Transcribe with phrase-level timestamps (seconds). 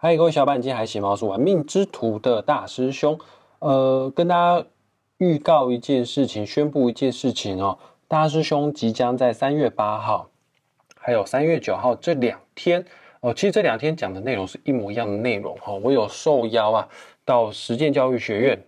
[0.00, 1.10] 嗨，各位小伙伴，今天还喜吗？
[1.10, 3.18] 我是玩命之徒的大师兄。
[3.58, 4.64] 呃，跟大家
[5.16, 7.76] 预告一件事情，宣布一件事情哦。
[8.06, 10.30] 大师兄即将在三月八号，
[11.00, 12.86] 还有三月九号这两天
[13.22, 13.34] 哦。
[13.34, 15.72] 其实这两天讲的内容是一模一样的内容哈。
[15.72, 16.88] 我有受邀啊，
[17.24, 18.62] 到实践教育学院，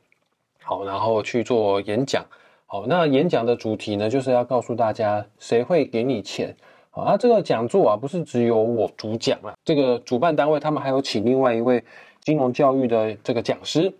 [0.65, 2.27] 好，然后去做演讲。
[2.67, 6.57] 好，那演讲的主题呢，就是要告诉大家谁会给你钱。
[6.91, 11.83] 啊，这个讲座啊，不是只有我主讲啊，这个主办单位他们还有请另外一位
[12.21, 13.93] 金融教育的这个讲师，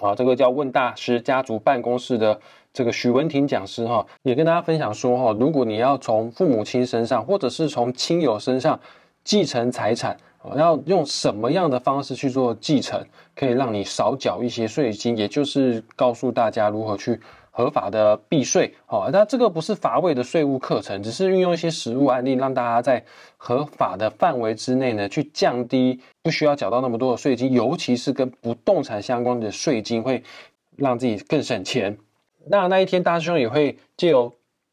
[0.00, 2.40] 啊，这个叫问大师家族办公室的
[2.72, 8.80] 这个许文婷讲师哈，也跟大家分享说哈，如果你要从父母亲身上或者是从亲友身上
[9.22, 10.16] 继承财产，
[10.56, 17.20] 要用什么样的方式去做继承，可以让你少缴一些税金，也就是告诉大家如何去。
[17.56, 23.04] 合法的避税，好，那这个不是乏味的税务课程，只是运用一些实物案例，让大家在
[23.36, 30.20] 合法的范围之内呢，去降低不需要缴到那么多的税金，尤其是跟不动产相关的税金，会
[30.76, 31.96] 让自己更省钱。
[32.48, 34.32] 那那一天，大师兄也会借由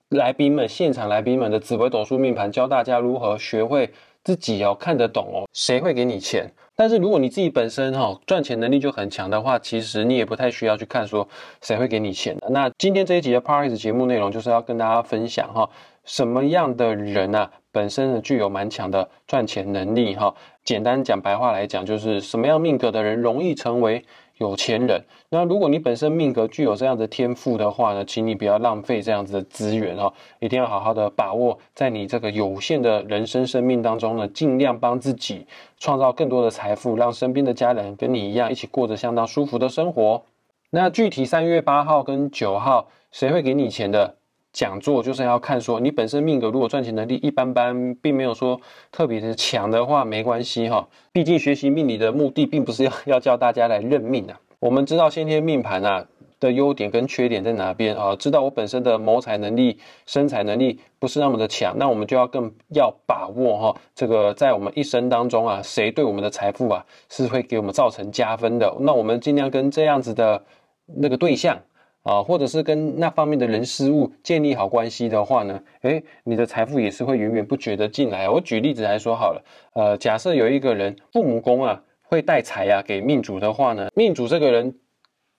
[0.10, 3.94] 来宾们、现场来宾们的紫微斗数命盘，教大家如何学会
[4.24, 6.52] 自己要看得懂哦，谁会给你钱。
[6.76, 11.28] 但是如果你自己本身哈赚钱能力就很强的话，其实你也不太需要去看说
[11.62, 12.38] 谁会给你钱。
[12.50, 15.70] 那今天这一集的 p a r k e s 节目内容就是要跟大家分享哈，
[16.06, 20.34] 什么样的人啊本身呢具有蛮强的赚钱能力哈。
[20.64, 24.06] 简单讲白话来讲，就是什么样命格的人容易成为。
[24.38, 35.46] 有钱人，那如果你本身命格具有这样的天赋的话呢，请你不要浪费这样子的资源哈，一定要好好的把握在你这个有限的人生生命当中呢，尽量帮自己
[35.78, 40.24] 创造更多的财富，让身边的家人跟你一样一起过着相当舒服的生活。
[40.72, 44.16] 那具体三月八号跟九号谁会给你钱的？
[44.54, 48.60] 讲座就是要看说你本身命格如果赚钱能力一般般，并没有说
[48.92, 50.88] 特别的强的话，没关系哈。
[51.14, 54.40] 毕竟学习命理的目的并不是要 要教大家来认命啊。
[54.60, 56.06] 我们知道先天命盘啊
[56.40, 58.16] 的优点跟缺点在哪边啊？
[58.16, 63.82] 知道我本身的谋财能力、生财能力不是那么的强，那我们就要更要把握哈。
[63.96, 68.76] 这个在我们一生当中啊，谁对我们的财富啊是会给我们造成加分的？
[68.82, 70.44] 那我们尽量跟这样子的
[70.86, 71.58] 那个对象。
[72.04, 78.30] 啊，或者是跟那方面的人事物建立好关系的话呢，诶，你的财富也是会源源不绝的进来。
[78.30, 84.76] 我举例子来说好了，呃，假设有一个人父母宫啊会带财啊给命主的话呢，命主这个人。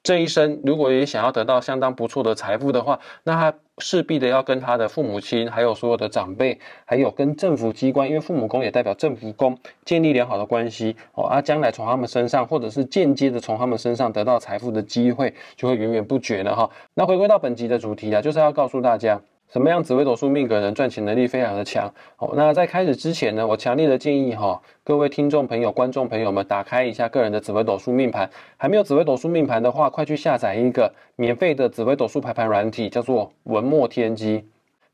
[0.02, 16.68] 这一生如果也想要得到相当不错的财富的话，那他势必的要跟他的父母亲，还有所有的长辈，还有跟政府机关，因为父母宫也代表政府宫，建立良好的关系哦，啊将来从他们身上，或者是间接的从他们身上得到财富的机会，就会源源不绝了哈。
[16.94, 19.20] 那回归到本集的主题啊，就是要告诉大家。
[19.52, 21.92] 什么样紫微斗数命格人赚钱能力非常的强？
[22.16, 28.30] 好，那在开始之前呢，我强烈的建议哈，各位听众朋友、观众朋友们，打开一下个人的紫微斗数命盘。
[28.56, 34.42] 还没有紫微斗数命盘的话，快去下载一个免费的紫微斗数排盘软体，叫做文墨天机。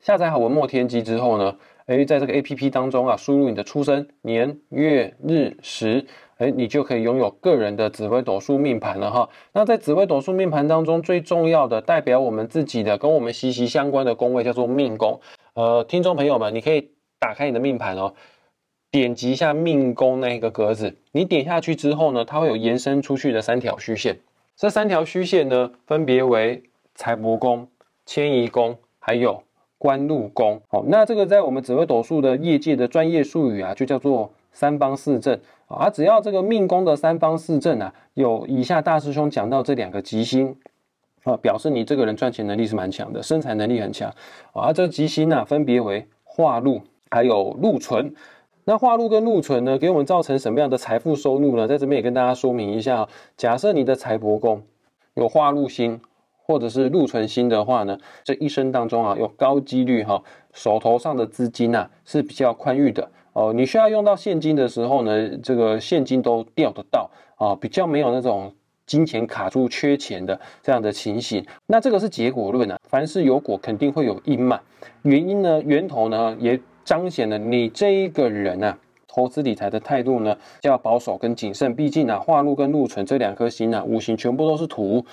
[0.01, 1.55] 下载好文墨天机之后呢，
[1.89, 6.05] 诶，在这个 A P P 当中啊，输入你的出生年月日时。
[6.37, 9.27] 哎，你就可以拥有个人的紫微斗数命盘了哈。
[9.51, 15.19] 那在紫微斗数命盘当中，最重要的代表我们自己的、跟我们息息相关的宫位叫做命宫。
[15.55, 18.13] 呃，听众朋友们，你可以打开你的命盘哦，
[18.91, 20.95] 点击一下命宫那个格子。
[21.11, 24.19] 你点下去之后呢，它会有延伸出去的三条虚线。
[24.55, 26.63] 这三条虚线呢，分别为
[26.93, 27.67] 财帛宫、
[28.05, 29.43] 迁移宫，还有
[29.79, 30.61] 官禄宫。
[30.67, 34.31] 好，那这个在我们紫微斗数的业界的专业术语啊，就叫做。
[34.51, 40.53] 三方四正啊，只要这个命宫的三方四正啊，有以下大师兄讲到这两个吉星
[41.23, 44.11] 啊，表示你这个人赚钱能力是蛮强的，生财能力很强
[44.51, 44.73] 啊。
[44.73, 48.15] 这吉星呢，分别为化禄还有禄存。
[48.65, 51.67] 那化禄跟禄存呢，给我们造成什么样的财富收入呢？
[51.67, 53.07] 在这边也跟大家说明一下。
[53.37, 54.63] 假设你的财帛宫
[55.13, 56.01] 有化禄星
[56.49, 60.19] 或者是禄存星的话呢，这一生当中啊，有高几率哈，
[60.51, 63.07] 手头上的资金啊是比较宽裕的。
[63.33, 68.51] 哦，你需要用到现金的时候呢，这个现金都调得到啊，比较没有那种
[68.87, 71.45] 金钱卡住、缺钱的这样的情形。
[71.67, 74.59] 那这个是结果论啊，凡是有果，肯定会有因嘛。
[75.03, 78.75] 原因呢，源头呢，也彰显了你这一个人啊，
[79.07, 81.75] 投资理财的态度呢，较保守跟谨慎。
[81.75, 85.05] 毕竟啊，化禄跟禄存这两颗星啊，五行全部都是土。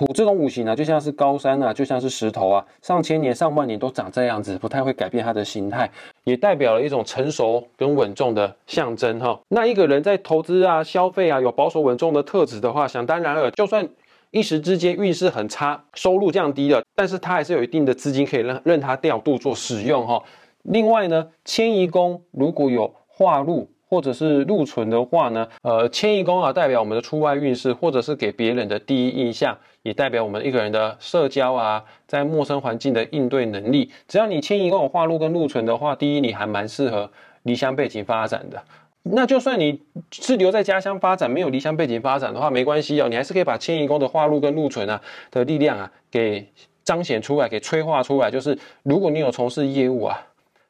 [0.00, 5.90] 土这种五行呢，就像是高山啊，就像是石头啊，上千年、上万年都长这样子，不太会改变它的形态，
[6.24, 9.38] 也代表了一种成熟跟稳重的象征哈。
[9.48, 13.86] 那一个人在投资啊、消费啊，有保守稳重的特质的话，想当然了，就算
[14.30, 20.22] 一时之间运势很差，收入降低了，但是他还是有一定的资金可以任任他调度做使用哈。
[20.62, 33.90] 另外呢，迁移宫如果有化禄或者是禄存的话呢，呃，迁移宫啊，代表我们的出外运势，或者是给别人的第一印象，也代表我们一个人的社交啊，在陌生环境的应对能力。
[34.06, 37.10] 只要你迁移宫有化禄跟禄存的话，第一你还蛮适合
[37.42, 38.62] 离乡背景发展的。
[39.02, 39.80] 那就算你
[40.12, 45.00] 是留在家乡发展，没有离乡背景发展的话，没关系哦，你还是可以把迁移宫的化禄跟禄存啊
[45.32, 46.46] 的力量啊给
[46.84, 48.30] 彰显出来，给催化出来。
[48.30, 50.26] 就是如果你有从事业务啊、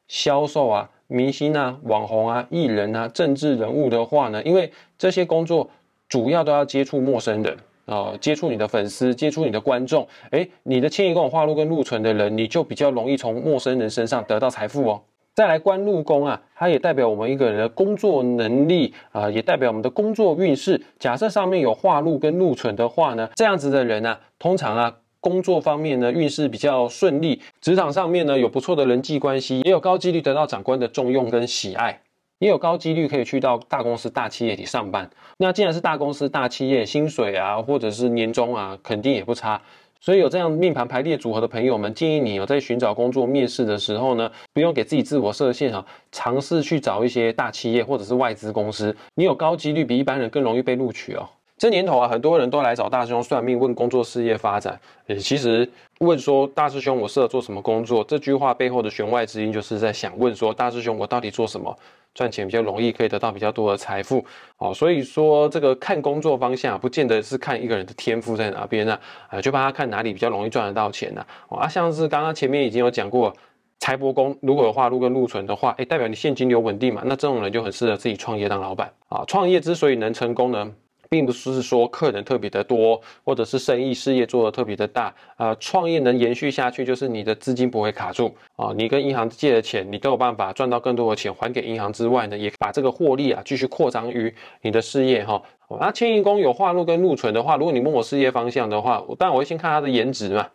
[0.07, 5.69] 销售啊、明星啊、网红啊、艺人啊、政治人物的话呢，因为这些工作
[6.07, 10.07] 主要都要接触陌生人啊，接触你的粉丝，接触你的观众。
[10.29, 15.01] 哎，你的迁移宫化禄跟禄存的人，你就比较容易从陌生人身上得到财富哦。
[15.33, 20.81] 再来官禄宫啊，它也代表我们一个人的工作能力啊，也代表我们的工作运势。
[20.99, 32.01] 假设上面有化禄跟禄存的话呢，这样子的人呢，通常啊，工作方面呢运势比较顺利，职场上面呢有不错的人际关系，也有高几率得到长官的重用跟喜爱，
[32.39, 35.07] 也有高几率可以去到大公司、大企业里上班。
[35.37, 39.61] 那既然是大公司、大企业，薪水啊，或者是年终啊，肯定也不差。
[40.03, 51.29] 所以有这样命盘排列组合的朋友们，建议你有在寻找工作面试的时候呢，不用给自己自我设限啊，尝试去找一些大企业或者是外资公司，你有高几率比一般人更容易被录取哦。
[51.61, 54.81] 这年头啊，很多人都来找大师兄算命，问工作事业发展。
[55.05, 55.69] 呃，其实
[55.99, 61.77] 问说大师兄我适合做什么工作，这句话背后的弦外之音，就是在想问说大师兄我到底做什么？
[62.15, 64.25] 赚钱比较容易，可以得到比较多的财富
[64.57, 64.73] 哦。
[64.73, 68.97] 所以说，这个看工作方向，不见得是看一个人的天赋在哪边呢？
[69.29, 71.23] 啊，就帮他看哪里比较容易赚得到钱呢？
[71.47, 73.31] 啊，像是刚刚前面已经有讲过，
[73.77, 79.23] 财帛宫如果有化禄跟禄存的话，哎，代表你现金流稳定嘛，那这种人就很适合自己创业当老板啊。
[79.27, 80.71] 创业之所以能成功呢？
[81.11, 88.71] 并不是说客人特别的多，或者是生意事业做的特别的大，呃，创业能延续下去，就是你的资金不会卡住啊。
[88.77, 95.43] 你跟银行借的钱，你都有办法赚到更多的钱还给银行之外呢，也把这个获利啊继续扩张于你的事业哈。
[95.81, 100.47] 那迁移宫有化禄跟禄存的话，如果你问我事业方向的话，当然我会先看它的颜值嘛。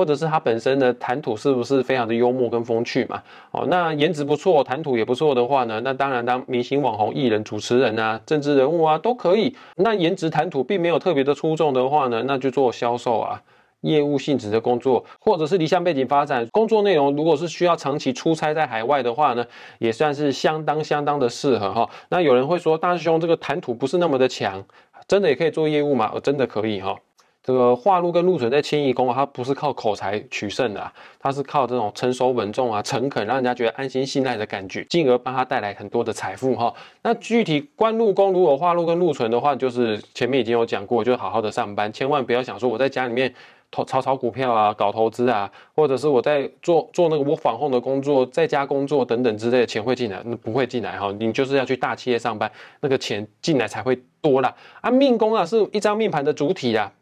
[0.00, 3.22] 或者是他本身的谈吐是不是非常的幽默跟风趣嘛？
[3.50, 9.54] 哦，那颜值不错，谈吐也不错的话呢，那当然当明星、网红、艺人、主持人啊、政治人物啊都可以。
[9.76, 13.42] 那颜值、谈吐并没有特别的出众的话呢，那就做销售啊、
[13.82, 16.48] 业务性质的工作，或者是离乡背景发展。
[16.50, 19.44] 工作内容如果是需要长期出差在海外的话呢，
[19.80, 21.90] 也算是相当相当的适合哈。
[22.08, 24.64] 那有人会说，大师兄这个谈吐不是那么的强，
[25.06, 26.10] 真的也可以做业务吗？
[26.22, 26.96] 真的可以哈。
[27.42, 36.72] 这个化禄跟禄存在迁移宫啊，它不是靠口才取胜的，它是靠这种成熟稳重啊、诚恳，让人家觉得安心信赖的感觉，进而帮他带来很多的财富哈。
[37.02, 43.34] 那具体官禄宫如果化禄跟禄存的话，就是前面已经有讲过，就好好的上班，千万不要想说我在家里面
[43.70, 51.10] 投炒炒股票啊、搞投资啊，或者是我在做做那个我反后的工作，在家工作等等之类的钱会进来，那不会进来哈。
[51.18, 52.50] 你就是要去大企业上班，
[52.80, 54.54] 那个钱进来才会多啦。
[54.82, 56.92] 啊，命宫啊是一张命盘的主体啊。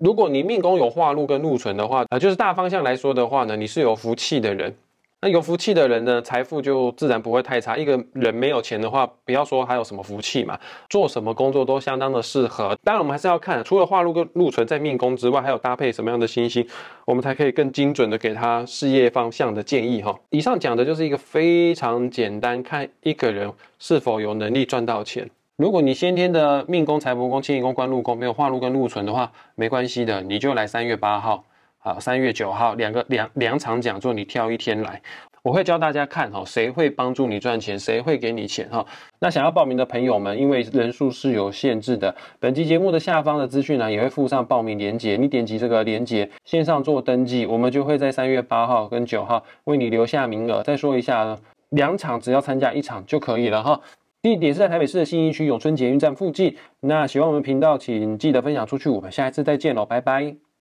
[0.00, 4.74] 如果你命宫有化禄跟禄存的话，啊，就是大方向来说的话呢，你是有福气的人。
[5.20, 7.76] 那有福气的人呢，财富就自然不会太差。
[7.76, 10.58] 一个人没有钱的话，不要说还有什么福气嘛，
[10.88, 12.74] 做什么工作都相当的适合。
[12.82, 16.66] 当然，我们还是要看，除了化禄跟禄存在命宫之外，还有搭配什么样的星星，
[17.04, 20.18] 我们才可以更精准的给他事业方向的建议哈。
[20.30, 25.28] 以上讲的就是一个非常简单，看一个人是否有能力赚到钱。
[25.60, 31.44] 如果你先天的命宫、财帛宫、迁移宫、官禄宫没有化禄跟禄存的话，没关系的，你就来三月八号，
[31.80, 35.02] 啊，三月九号两个两两场讲座，你挑一天来，
[35.42, 38.86] 我会教大家看哈，谁会帮助你赚钱，谁会给你钱哈。
[39.18, 50.62] 那想要报名的朋友们，因为人数是有限制的，本期节目的下方的资讯呢也会附上报名链接，你点击这个链接线上做登记，我们就会在三月八号跟九号为你留下名额。
[50.62, 51.36] 再说一下，
[51.68, 53.78] 两场只要参加一场就可以了哈。
[54.22, 56.54] 地点是在台北市的信义区永春捷运站附近。
[56.80, 58.90] 那喜欢我们频道，请记得分享出去。
[58.90, 60.49] 我们下一次再见喽，拜拜。